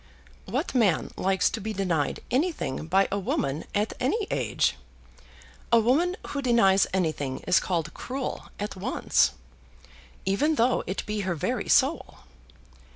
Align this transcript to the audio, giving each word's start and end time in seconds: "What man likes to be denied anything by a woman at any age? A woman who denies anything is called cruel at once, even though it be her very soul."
"What 0.45 0.73
man 0.73 1.11
likes 1.15 1.47
to 1.51 1.61
be 1.61 1.73
denied 1.73 2.21
anything 2.31 2.87
by 2.87 3.07
a 3.11 3.19
woman 3.19 3.65
at 3.75 3.93
any 3.99 4.25
age? 4.31 4.75
A 5.71 5.79
woman 5.79 6.17
who 6.29 6.41
denies 6.41 6.87
anything 6.91 7.41
is 7.45 7.59
called 7.59 7.93
cruel 7.93 8.49
at 8.59 8.75
once, 8.75 9.33
even 10.25 10.55
though 10.55 10.83
it 10.87 11.05
be 11.05 11.19
her 11.19 11.35
very 11.35 11.69
soul." 11.69 12.21